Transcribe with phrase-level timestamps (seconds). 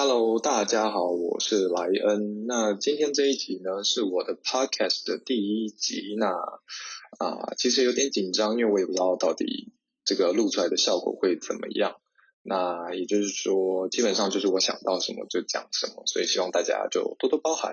[0.00, 2.46] Hello，大家好，我是莱恩。
[2.46, 6.14] 那今天这一集呢，是我的 Podcast 的第一集。
[6.16, 6.28] 那
[7.18, 9.72] 啊，其实有点紧张，因为我也不知道到底
[10.04, 11.96] 这个录出来的效果会怎么样。
[12.44, 17.72] 那也就是说，基本上就是我想到什么就讲什么，所以希望大家就多多包涵。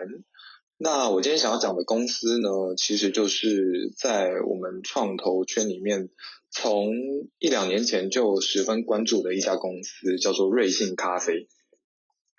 [0.80, 6.10] 那我今天想要讲的公司呢，其实就是在我们创投圈里面，
[6.50, 6.90] 从
[7.38, 11.48] 一两年前就十分关注的一家公司，叫做瑞幸咖啡。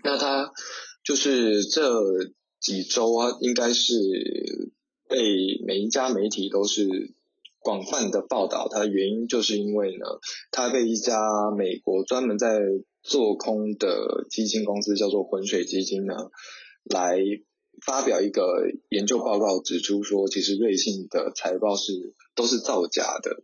[0.07, 0.53] 那他
[1.03, 1.83] 就是这
[2.61, 3.93] 几周啊，应该是
[5.09, 5.19] 被
[5.67, 7.13] 每一家媒体都是
[7.59, 8.69] 广泛的报道。
[8.71, 10.07] 它原因就是因为呢，
[10.53, 12.61] 它被一家美国专门在
[13.03, 16.15] 做空的基金公司叫做浑水基金呢，
[16.85, 17.19] 来
[17.85, 23.43] 发表一个研究报告，指出说，其实瑞幸的财报是都是造假的。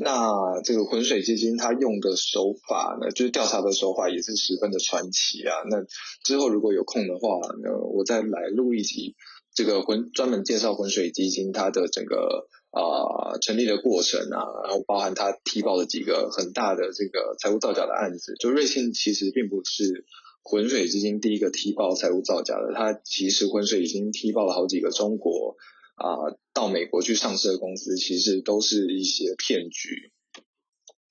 [0.00, 5.52] 那这个浑水基金它用的手法呢，就是调查的手法也是十分的传奇啊。
[5.68, 5.84] 那
[6.22, 9.16] 之后如果有空的话呢，我再来录一集
[9.52, 18.36] 这个浑专门介绍浑水基金它的整个啊成立的过程啊，然后包含它提报的几个很大的这个财务造假的案子。
[18.38, 20.04] 就瑞信其实并不是
[20.44, 25.56] 浑水基金第一个提报财务造假的，它其实浑水已经提报了好几个中国。
[25.98, 30.12] 啊，到美国去上市的公司，其实都是一些骗局。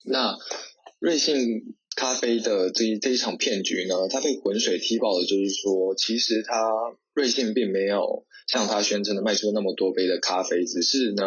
[0.06, 0.38] 那
[1.00, 6.72] 瑞幸咖啡的这一这一场骗局呢，它被浑水踢爆的，就是说，其实它
[7.14, 11.24] 瑞幸并没有像它宣称的卖出那么多杯的咖啡，只是呢，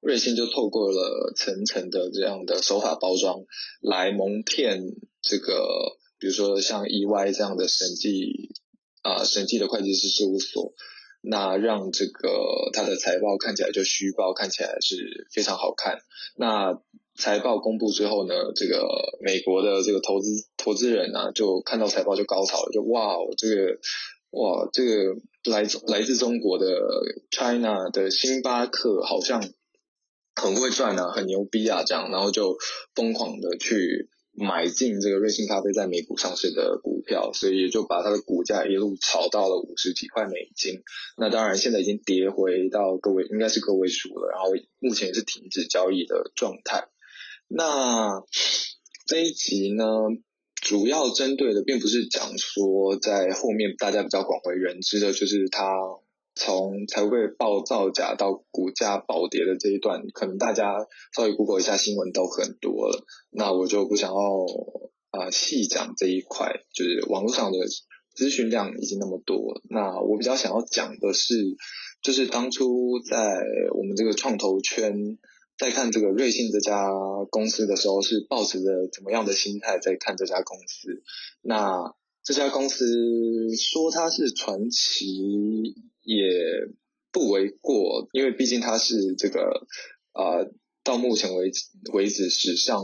[0.00, 3.44] 瑞幸就透过了层层的这样的手法包装，
[3.82, 4.80] 来蒙骗
[5.20, 8.54] 这个，比如说像 EY 这样的审计
[9.02, 10.72] 啊审计的会计师事务所。
[11.22, 16.00] 那让这个它的财报看起来就虚报，看起来是非常好看。
[16.36, 16.80] 那
[17.14, 18.86] 财报公布之后呢，这个
[19.20, 23.78] 美国的这个投资投资人呢，就看到财报就高潮了，就哇，这个
[24.30, 25.14] 哇，这个
[25.44, 26.66] 来自来自中国的
[27.30, 29.42] China 的星巴克好像
[30.34, 32.56] 很会赚啊，很牛逼啊，这样，然后就
[32.94, 34.08] 疯狂的去。
[34.34, 40.82] 买进这个瑞幸咖啡在美股上市的股票，所以就把它的股价一路炒到了五十几块美金。
[41.16, 44.30] 那当然现在已经跌回到个位，应该是个位数了。
[44.32, 46.88] 然后目前是停止交易的状态。
[47.46, 48.22] 那
[49.06, 49.86] 这一集呢，
[50.54, 55.62] 主要针对的并不是讲说在后面大家比较广为人知的，就是它。
[56.34, 60.74] 从财务被爆造假到股价暴跌的这一段，可能大家
[61.14, 63.04] 稍微 Google 一下新闻都很多了。
[63.30, 64.18] 那我就不想要
[65.10, 67.58] 啊细讲这一块，就是网络上的
[68.16, 69.60] 咨询量已经那么多。
[69.68, 71.34] 那我比较想要讲的是，
[72.02, 73.16] 就是当初在
[73.74, 75.18] 我们这个创投圈
[75.58, 76.90] 在看这个瑞幸这家
[77.30, 81.02] 公司的时候，是抱持着怎么样的心态在看这家公司？
[81.42, 82.84] 那这家公司
[83.56, 85.74] 说它是传奇。
[86.04, 86.18] 也
[87.12, 89.68] 不为过，因为毕竟它是这个
[90.10, 90.42] 啊，
[90.82, 92.82] 到目前为止为止史上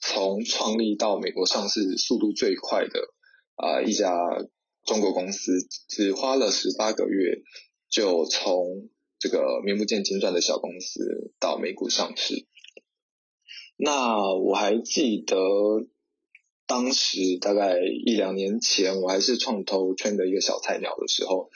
[0.00, 3.14] 从创立到美国上市速度最快的
[3.54, 4.10] 啊一家
[4.84, 7.42] 中国公司，只花了十八个月
[7.88, 8.88] 就从
[9.20, 12.46] 这个名不见经传的小公司到美股上市。
[13.76, 15.36] 那我还记得
[16.70, 21.50] 当时大概一两年前，我还是创投圈的一个小菜鸟的时候。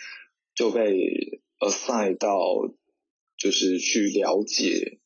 [0.57, 2.39] 就被 assign 到，
[3.37, 4.99] 就是去了解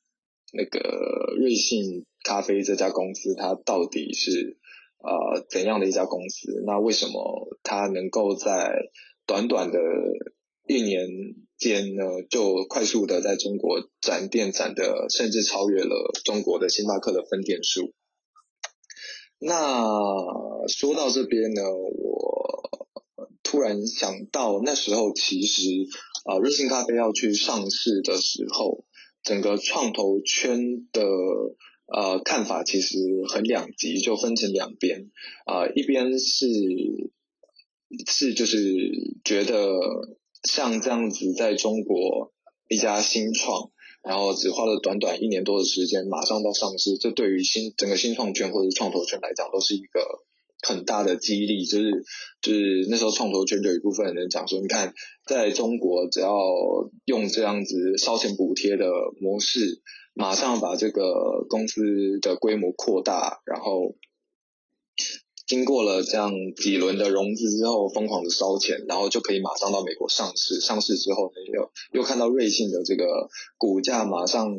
[0.52, 4.58] 那个瑞幸咖啡这家公司，它到底是
[4.98, 6.62] 呃怎样的一家公司？
[6.66, 8.90] 那为什么它能够在
[9.24, 9.78] 短短的
[10.66, 11.08] 一年
[11.56, 17.94] 间呢，就快速的在中国展店展的，甚至超越了中国的星巴克的分店数？
[19.38, 22.58] 那说到这边呢，我。
[23.50, 25.62] 突然想到，那时候其实
[26.26, 28.84] 啊，瑞幸咖啡要去上市的时候，
[29.22, 31.02] 整个创投圈的
[31.86, 35.10] 呃看法其实很两极，就分成两边
[35.46, 36.46] 啊，一边是
[38.06, 38.60] 是就是
[39.24, 39.80] 觉得
[40.42, 42.34] 像这样子在中国
[42.68, 43.70] 一家新创，
[44.02, 50.24] 然后只花了短短一年多的时间，马上到上市，这对于新整个新创圈或者创投圈来讲，都是一个。
[50.60, 52.04] 很大的激励，就是
[52.42, 54.92] 就是那时候创投圈就有一部分人讲说，你看
[55.24, 56.34] 在中国只要
[57.04, 58.90] 用这样子烧钱补贴的
[59.20, 59.80] 模式，
[60.14, 63.94] 马上把这个公司的规模扩大，然后
[65.48, 70.60] 经过了这样几轮的融资之后，疯狂的烧钱，然后就可以马上到美国上市。
[70.60, 74.56] 上市之后呢，又又看到瑞幸的这个股价马上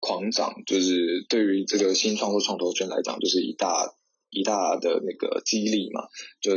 [0.00, 3.94] 狂涨，就是对于这个新创或创投圈来讲，就是一大。
[4.34, 6.08] 一大的那个激励嘛，
[6.40, 6.56] 就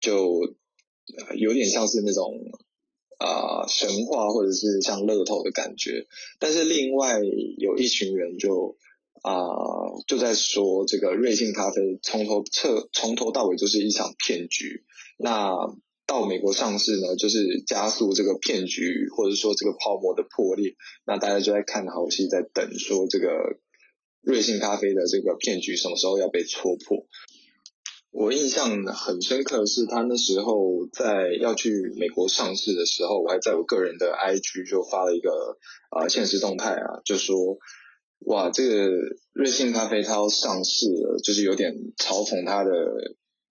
[0.00, 0.56] 就
[1.36, 2.34] 有点像是那种
[3.16, 6.08] 啊神话或者是像乐透的感觉。
[6.40, 7.20] 但是另外
[7.58, 8.76] 有一群人就
[9.22, 9.32] 啊
[10.06, 14.84] 就在说这个瑞幸咖啡从头彻从头到尾就是一场骗局。
[15.18, 15.52] 那
[16.06, 20.74] 到美国上市呢，就是加速这个骗局或者说这个泡沫的破裂。
[21.06, 23.28] 那大家就在看好戏，在等说这个
[24.22, 27.06] 瑞幸咖啡的这个骗局什么时候要被戳破。
[28.12, 35.30] 我印象很深刻的是，他那时候在要去美国上市的时候，我还在我个人的 IG 就发了一个
[35.90, 37.36] 啊现实动态啊，就说
[38.26, 38.90] 哇，这个
[39.32, 42.70] 瑞幸咖啡它要上市了，就是有点嘲讽它的。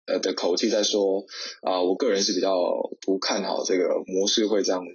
[0.08, 1.26] 呃的口气在说
[1.64, 2.56] 啊，我个人是比较
[3.02, 4.86] 不看好这个模式会这样，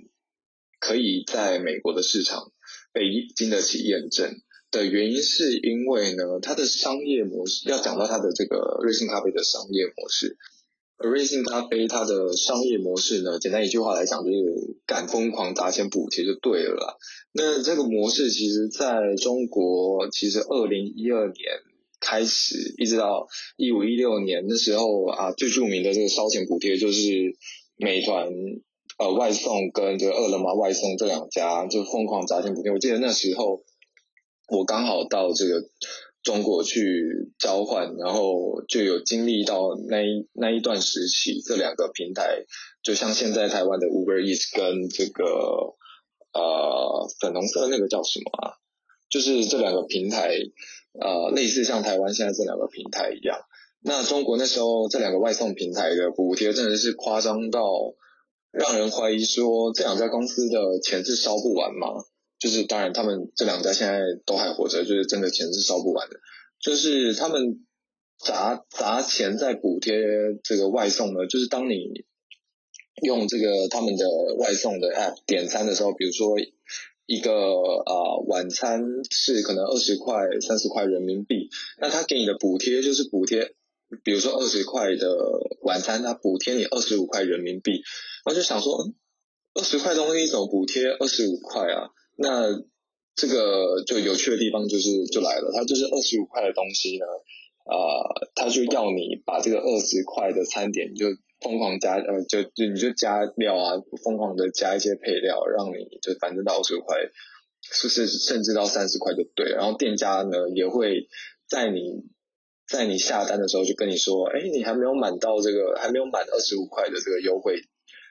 [0.78, 2.52] 可以在美国的市场
[2.92, 3.02] 被
[3.34, 4.40] 经得起验证
[4.70, 10.38] 的原因，是因为呢，它的商业模式要讲到它的这个瑞幸咖啡的商业模式，
[11.00, 16.96] 瑞幸咖啡它的商业模式呢，简单一句话来讲就是敢疯狂砸钱补贴就对了啦。
[17.32, 21.34] 那这个模式其实在中国，其实二零一二年。
[22.02, 27.36] 开始一直到一五一六年的时候啊，最著名的这个烧钱补贴就是
[27.76, 28.32] 美团
[28.96, 32.72] 呃外送跟这个饿了么外送这两家就疯狂砸钱补贴。
[32.72, 33.64] 我记得那时候
[34.48, 35.68] 我刚好到这个
[36.22, 42.44] 中国去交换，然后就有经历到那一那一段时期，这两个平台
[42.82, 45.24] 就像现在台湾的 Uber Eats 跟这个
[46.32, 48.54] 呃粉红色那个叫什么啊？
[49.08, 50.36] 就是这两个平台。
[50.92, 53.38] 呃，类似像台湾现在这两个平台一样，
[53.80, 57.62] 那中国那时候这两个外送平台的补贴真的是夸张到
[58.50, 62.02] 让人怀疑说这两家公司的钱是烧不完吗？
[62.40, 66.16] 就是当然他们这两家现在都还活着，就是真的钱是烧不完的。
[66.58, 67.64] 就是他们
[68.18, 69.94] 砸砸钱在补贴
[70.42, 72.04] 这个外送呢，就是当你
[73.02, 74.06] 用这个他们的
[74.38, 76.34] 外送的 app 点餐的时候，比如说。
[77.06, 80.14] 一个呃晚餐是可能二十块
[80.46, 81.50] 三十块人民币，
[81.80, 83.56] 那他给你的补贴就是补贴，
[84.04, 85.08] 比如说二十块的
[85.62, 87.82] 晚餐，他补贴你二十五块人民币，
[88.24, 88.92] 我就想说，
[89.54, 91.90] 二十块东西怎么补贴二十五块啊？
[92.20, 92.62] 那
[93.16, 97.06] 这个就有趣的地方就是就来了，他就是二十五块的东西呢，
[97.64, 101.06] 呃，他就要你把这个二十块的餐点就。
[101.40, 103.72] 疯狂加呃，就就你就加料啊，
[104.04, 106.98] 疯狂的加一些配料，让你就反正到二十五块，
[107.62, 109.48] 甚至甚至到三十块就对。
[109.52, 111.08] 然后店家呢也会
[111.48, 112.04] 在你
[112.68, 117.62] 在你下单的时候就跟你说，哎，你还没有满到这个还没有满二十五块的这个优惠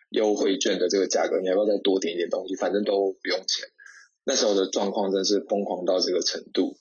[0.10, 2.56] 优惠券的这个价格，你要不要再多点一点东西？
[2.56, 3.70] 反正都不用钱。
[4.24, 6.77] 那时候的状况真是疯狂到这个程度。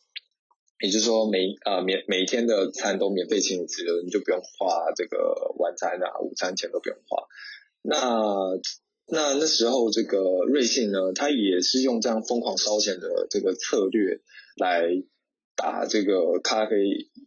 [0.81, 7.25] 也就是说，每啊免每一天的餐都免费请你吃，你就不用花这个晚餐啊、午餐钱都不用花。
[7.83, 7.99] 那
[9.09, 14.21] 那那时候这个瑞幸呢，它也是用这样疯狂烧钱的这个策略
[14.57, 14.85] 来
[15.57, 16.77] 打这个咖啡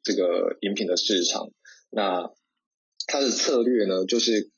[0.01, 1.51] 这个饮品的市场。
[1.89, 2.31] 那
[3.05, 4.49] 它的策略呢，就是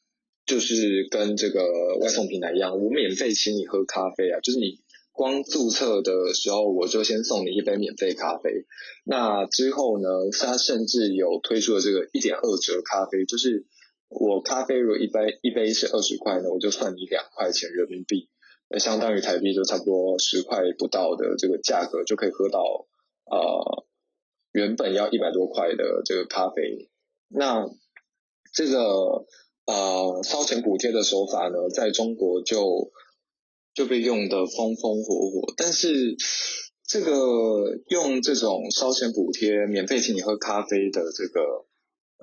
[0.46, 4.83] 就是跟这个外送平台一样，我免费请你喝咖啡啊，就是你。
[5.14, 8.66] 光注册的时候，我就先送你一杯免费咖啡。
[9.06, 13.68] 那之后呢，他甚至有推出了这个一点二折咖啡，就是
[14.10, 18.28] 我咖啡如果一杯一杯是二十块呢，我就算你两块钱人民币，
[18.70, 22.88] 那相当于台币就差不多十块不到的这个价格，就可以喝到
[23.26, 23.86] 呃
[24.52, 26.90] 原本要一百多块的这个咖啡。
[27.30, 27.70] 那
[28.52, 29.28] 这个
[29.68, 32.92] 呃烧钱补贴的手法呢，在中国就。
[33.74, 36.16] 就被用的风风火火，但是
[36.88, 41.66] 这个用这种烧钱补贴、免费请你喝咖啡的这个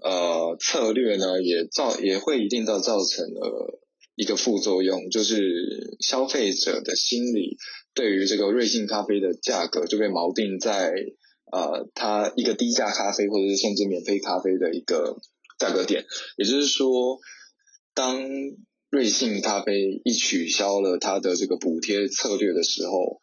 [0.00, 3.80] 呃策略呢，也造也会一定的造成了
[4.14, 7.56] 一个副作用，就是消费者的心理
[7.94, 10.92] 对于这个瑞幸咖啡的价格就被锚定在
[11.50, 15.18] 呃它一个低价咖啡或者是甚至免费咖啡的一个
[15.58, 16.04] 价格点，
[16.36, 17.18] 也就是说
[17.92, 18.22] 当。
[18.90, 23.20] 瑞幸咖啡一取消了它的这个补贴策略的时候，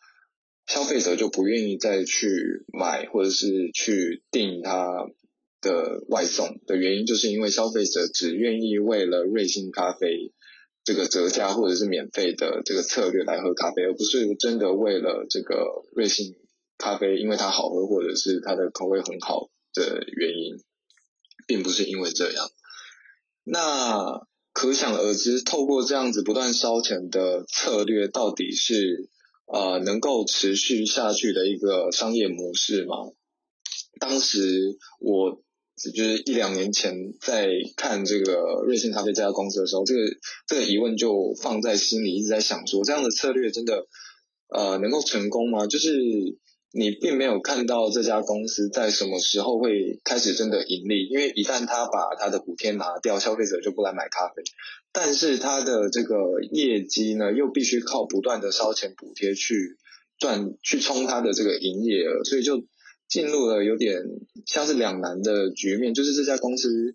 [0.66, 5.08] 消费者就不愿意再去买或者是去订它
[5.60, 10.32] 的外送的原因，就是因为消费者只愿意为了瑞幸咖啡
[10.86, 16.34] 这个折价或者是免费的这个策略来喝咖啡，而不是真的为了这个瑞幸
[16.78, 20.64] 咖啡因为它好喝或者是它的口味很好的原因，
[21.46, 22.50] 并不是因为这样。
[23.44, 24.27] 那。
[24.58, 29.08] 可想而知，透过这样子不断烧钱的策略，到底是
[29.46, 32.96] 呃能够持续下去的一个商业模式吗？
[34.00, 35.44] 当时我
[35.94, 40.00] 就是一两年前在看这个瑞幸咖啡这家公司的时候，这个
[40.48, 43.86] 这个疑问就放在心里，一直在想说，这样的策略真的
[44.50, 45.68] 呃能够成功吗？
[45.68, 45.92] 就是
[46.78, 54.44] 你并没有看到这家公司在什么时候会开始真的盈利，因为一旦他把他的补贴拿掉，消费者就不来买咖啡。
[54.92, 59.78] 但是他的这个业绩呢，又必须靠不断的烧钱补贴去
[60.20, 62.64] 赚，去冲他的这个营业额，所以就。
[63.10, 64.04] 进入了有点
[64.46, 66.94] 像是两难的局面，就是这家公司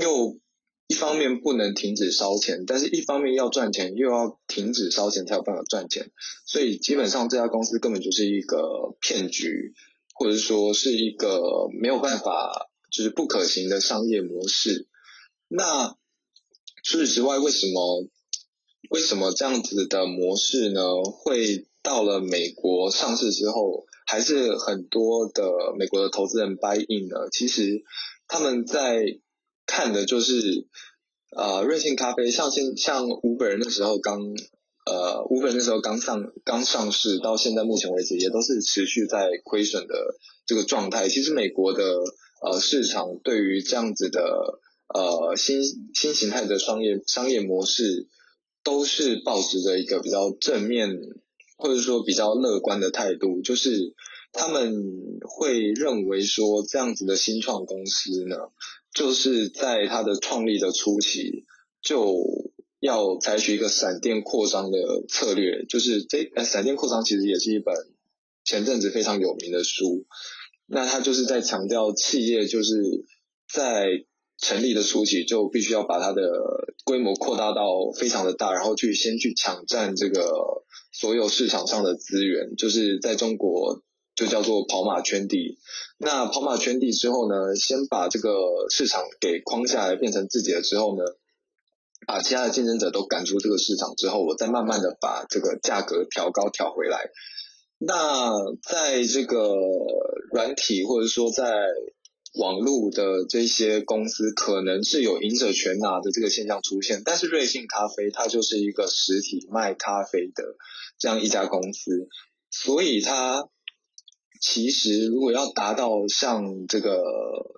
[0.00, 0.38] 又
[0.86, 6.10] 一方面不能停止烧钱，但是一方面要赚钱，又要停止烧钱才有办法赚钱，
[6.46, 9.74] 所以基本上这家公司根本就是一个骗局，
[10.14, 14.86] 或者说是一个没有办法就是不可行的商业模式。
[15.48, 15.96] 那
[16.82, 18.06] 除此之外，为什么
[18.90, 20.82] 为什么这样子的模式呢？
[21.04, 23.86] 会到了美国上市之后？
[24.04, 27.30] 还是很多的美国的投资人 buy in 呢。
[27.30, 27.82] 其实
[28.26, 29.06] 他们在
[29.66, 30.66] 看的就是，
[31.36, 34.20] 呃，瑞幸咖啡像现像 Uber 那时候刚，
[34.86, 39.94] 呃，Uber 那时候刚上刚上市，到现在目前为止也都是持续在亏损的
[40.46, 41.08] 这个状态。
[41.08, 41.82] 其实美国的
[42.42, 45.62] 呃市场对于这样子的呃新
[45.94, 48.08] 新形态的商业商业模式，
[48.62, 50.98] 都是保持着一个比较正面。
[51.58, 53.94] 或者说比较乐观的态度，就是
[54.32, 54.74] 他们
[55.20, 58.36] 会认为说这样子的新创公司呢，
[58.94, 61.44] 就是在它的创立的初期
[61.80, 62.16] 就
[62.80, 67.74] 要采取一个闪电扩张的策略，就是这呃闪电扩张其实也是一本
[68.44, 70.06] 前阵子非常有名的书，
[70.66, 72.74] 那他就是在强调企业就是
[73.52, 74.04] 在。
[74.38, 76.20] 成立的初期就必须要把它的
[76.84, 83.84] 规模扩大到非常的大，然后去先去抢占这个所有市场上的资源，就是在中国
[84.14, 85.58] 就叫做跑马圈地。
[85.98, 88.30] 那跑马圈地之后呢，先把这个
[88.70, 91.04] 市场给框下来，变成自己的之后呢，
[92.06, 97.10] 把其他的竞争者都赶出这个市场之后，我再慢慢的把这个价格调高调回来。
[97.78, 98.30] 那
[98.62, 99.54] 在这个
[100.30, 101.44] 软体或者说在
[102.34, 110.56] 网络的这些公司可能是有赢者全拿的这个现象出现，但是瑞幸咖啡它就是一个实体卖咖啡的
[110.98, 112.08] 这样一家公司，
[112.50, 113.48] 所以它
[114.42, 117.02] 其实如果要达到像这个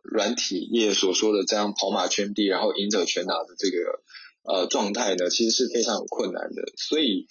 [0.05, 4.03] 软体业所说的这样跑马圈地，然后赢者全拿的这个
[4.45, 6.63] 呃状态呢，其实是非常困难的。
[6.77, 7.27] 所以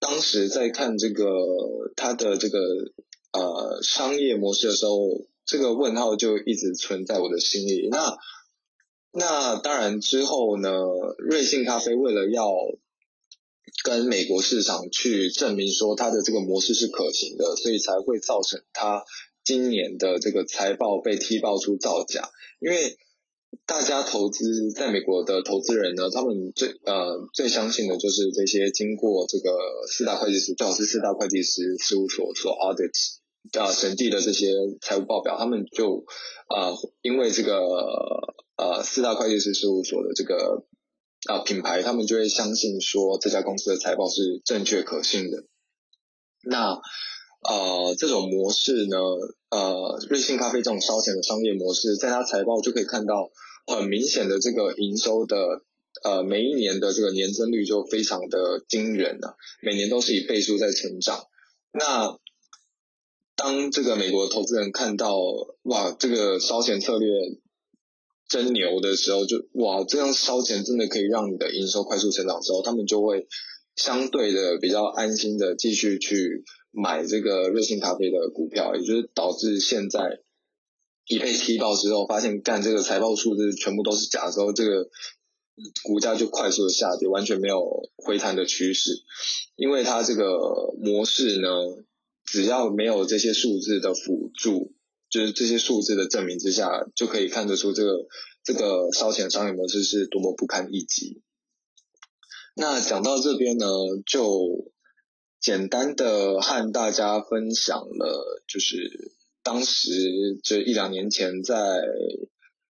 [0.00, 1.24] 当时在看这个
[1.94, 2.58] 它的这个
[3.32, 4.96] 呃商业模式的时候。
[5.48, 7.88] 这个问号就一直存在我的心里。
[7.88, 8.18] 那
[9.12, 10.72] 那当然之后呢，
[11.18, 12.48] 瑞幸咖啡为了要
[13.84, 19.04] 跟美国市场去证明说它的这个模式是可行的，所以才会造成它
[19.44, 22.28] 今年的这个财报被踢爆出造假。
[22.60, 22.96] 因为
[23.64, 29.50] 大家投资在美国的投资人呢，他们最呃最相信的就是这些经过这个
[29.88, 32.90] 四大会计师，最好是四大会计师事务所所 audit。
[33.52, 34.48] 啊，审计的这些
[34.80, 36.04] 财务报表，他们就
[36.48, 37.60] 啊，因为这个
[38.56, 40.66] 呃四大会计师事务所的这个
[41.26, 45.44] 啊品牌，他们就会相信说这家公司的财报是正确可信的。
[46.42, 46.80] 那
[47.42, 48.96] 呃这种模式呢，
[49.50, 53.30] 呃瑞幸咖啡这种烧钱的商业模式，在它财报就可以看到
[53.66, 55.62] 很明显的这个营收的
[56.04, 61.26] 呃每一年的这个年增率就非常的惊人啊，每年都是以倍数在成长。
[61.72, 62.18] 那
[63.34, 65.16] 当这个美国投资人看到
[65.62, 67.08] 哇，这个烧钱策略
[68.28, 73.28] 真牛的时候，就哇，这样烧钱真的可以让你的营收快速成长之后，他们就会
[73.74, 80.20] 相对的比较安心的继续去买这个瑞幸咖啡的股票，也就是导致现在
[81.06, 84.88] 一被踢爆之后，发现干这个财报数字全部都是假之后，这个
[85.84, 88.90] 股价就快速的下跌，完全没有回弹的趋势，
[89.56, 91.48] 因为它这个模式呢。
[92.28, 94.72] 只要没有这些数字的辅助，
[95.16, 98.06] 就是这些数字的证明之下，就可以看得出这个
[98.44, 101.22] 这个烧钱商业模式是多么不堪一击。
[102.54, 103.66] 那讲到这边呢，
[104.04, 104.70] 就
[105.40, 109.90] 简单的和大家分享了，就是当时
[110.44, 111.54] 这一两年前在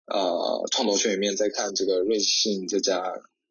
[0.06, 3.00] 呃创投圈里面在看这个瑞幸这家。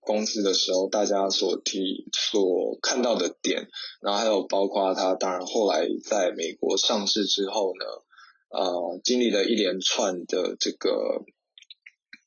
[0.04, 3.70] 公司的时候，大家所提所看到的点，
[4.02, 7.86] 然后还有包括它，当然后来在美国上市之后呢，
[8.52, 11.24] 呃，经历了一连串的这个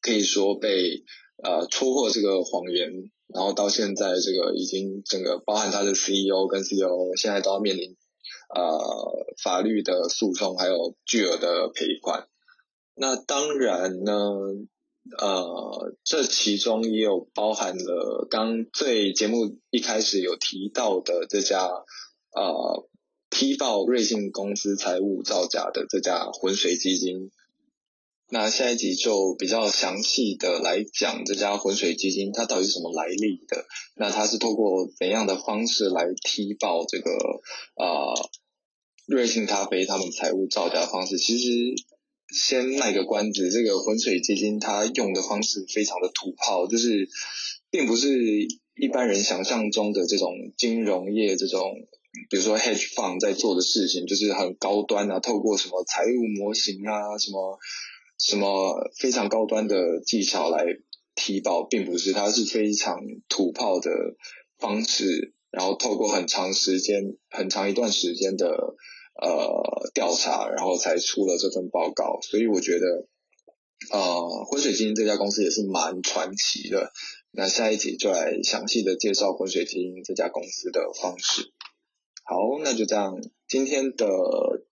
[0.00, 1.04] 可以说被
[1.42, 7.96] 呃戳破这个谎言，然后到现在这个已经整个包含他的 CEO 跟 CEO 现在都要面临
[8.54, 12.28] 呃法律的诉讼，还有巨额的赔款。
[12.94, 14.12] 那当然呢，
[15.18, 22.88] 呃，这其中也有包含了刚最节目一开始有提到的这家呃
[23.34, 27.32] 踢爆瑞信公司财务造假的这家浑水基金。
[28.30, 37.10] 那下一集就比较详细的来讲这家浑水基金它到底什么来历的，那它是透过怎样的方式来踢爆这个
[37.74, 38.30] 呃
[39.06, 41.18] 瑞幸咖啡他们财务造假的方式？
[41.18, 41.50] 其实
[42.32, 47.08] 先卖个关子，这个浑水基金它用的方式非常的土炮，就是
[47.68, 51.74] 并不是一般人想象中的这种金融业这种，
[52.30, 57.58] 比如说 hedge fund 在做的事情，就是很高端啊，透过什么财务模型啊，什么。
[58.16, 58.48] 什么
[58.96, 60.64] 非常高端的技巧来
[61.16, 62.96] 提报，并不是，它是非常
[63.28, 63.90] 土炮的
[64.56, 68.46] 方式，然后透过很长时间、很长一段时间的
[69.20, 72.20] 呃调查，然后才出了这份报告。
[72.22, 73.08] 所以我觉得，
[73.90, 76.92] 呃，浑水基金这家公司也是蛮传奇的。
[77.32, 81.52] 那下一集就来详细的介绍浑水基金这家公司的方式。
[82.26, 84.06] 好，那就这样，今天的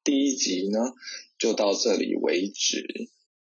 [0.02, 0.94] 第一集呢，
[1.38, 3.10] 就到这里为止。